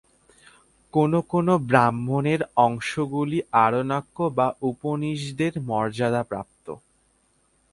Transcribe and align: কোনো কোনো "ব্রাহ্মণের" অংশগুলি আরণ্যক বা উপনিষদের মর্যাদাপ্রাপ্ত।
কোনো 0.93 1.19
কোনো 1.31 1.53
"ব্রাহ্মণের" 1.69 2.41
অংশগুলি 2.65 3.37
আরণ্যক 3.63 4.05
বা 4.37 4.47
উপনিষদের 4.69 5.53
মর্যাদাপ্রাপ্ত। 5.69 6.65